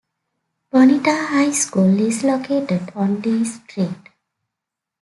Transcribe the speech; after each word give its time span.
Bonita 0.71 1.13
High 1.27 1.51
School 1.51 1.99
is 1.99 2.23
located 2.23 2.91
on 2.95 3.21
D 3.21 3.45
Street. 3.45 4.09